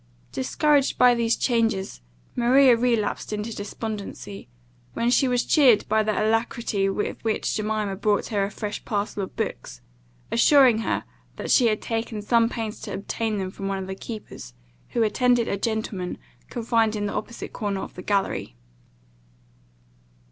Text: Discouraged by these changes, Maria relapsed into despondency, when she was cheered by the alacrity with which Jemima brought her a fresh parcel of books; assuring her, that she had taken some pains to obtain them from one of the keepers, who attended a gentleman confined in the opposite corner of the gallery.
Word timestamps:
Discouraged 0.31 0.97
by 0.97 1.13
these 1.13 1.35
changes, 1.37 2.01
Maria 2.35 2.75
relapsed 2.75 3.31
into 3.31 3.55
despondency, 3.55 4.47
when 4.93 5.11
she 5.11 5.27
was 5.27 5.45
cheered 5.45 5.87
by 5.87 6.01
the 6.01 6.11
alacrity 6.19 6.89
with 6.89 7.23
which 7.23 7.53
Jemima 7.53 7.95
brought 7.97 8.25
her 8.29 8.43
a 8.43 8.49
fresh 8.49 8.83
parcel 8.83 9.21
of 9.21 9.35
books; 9.35 9.79
assuring 10.31 10.79
her, 10.79 11.03
that 11.35 11.51
she 11.51 11.67
had 11.67 11.83
taken 11.83 12.23
some 12.23 12.49
pains 12.49 12.79
to 12.79 12.91
obtain 12.95 13.37
them 13.37 13.51
from 13.51 13.67
one 13.67 13.77
of 13.77 13.85
the 13.85 13.93
keepers, 13.93 14.55
who 14.89 15.03
attended 15.03 15.47
a 15.47 15.55
gentleman 15.55 16.17
confined 16.49 16.95
in 16.95 17.05
the 17.05 17.13
opposite 17.13 17.53
corner 17.53 17.81
of 17.81 17.93
the 17.93 18.01
gallery. 18.01 18.55